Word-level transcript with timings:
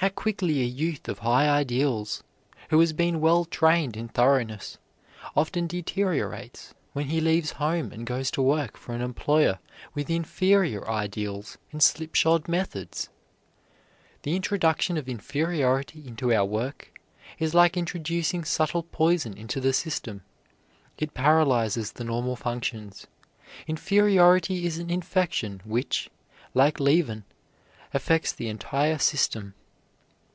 How 0.00 0.10
quickly 0.10 0.60
a 0.60 0.64
youth 0.64 1.08
of 1.08 1.18
high 1.18 1.48
ideals, 1.48 2.22
who 2.70 2.78
has 2.78 2.92
been 2.92 3.20
well 3.20 3.44
trained 3.44 3.96
in 3.96 4.06
thoroughness, 4.06 4.78
often 5.34 5.66
deteriorates 5.66 6.72
when 6.92 7.06
he 7.08 7.20
leaves 7.20 7.50
home 7.58 7.90
and 7.90 8.06
goes 8.06 8.30
to 8.30 8.40
work 8.40 8.76
for 8.76 8.94
an 8.94 9.00
employer 9.00 9.58
with 9.94 10.08
inferior 10.08 10.88
ideals 10.88 11.58
and 11.72 11.82
slipshod 11.82 12.46
methods! 12.46 13.08
The 14.22 14.36
introduction 14.36 14.96
of 14.96 15.08
inferiority 15.08 16.06
into 16.06 16.32
our 16.32 16.44
work 16.44 16.96
is 17.40 17.52
like 17.52 17.76
introducing 17.76 18.44
subtle 18.44 18.84
poison 18.84 19.36
into 19.36 19.60
the 19.60 19.72
system. 19.72 20.22
It 20.96 21.12
paralyzes 21.12 21.90
the 21.90 22.04
normal 22.04 22.36
functions. 22.36 23.08
Inferiority 23.66 24.64
is 24.64 24.78
an 24.78 24.90
infection 24.90 25.60
which, 25.64 26.08
like 26.54 26.78
leaven, 26.78 27.24
affects 27.92 28.32
the 28.32 28.46
entire 28.48 28.98
system. 28.98 29.54